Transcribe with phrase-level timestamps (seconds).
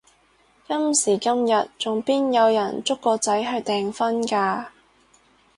[0.67, 4.69] 今時今日仲邊有人捉個仔去訂婚㗎？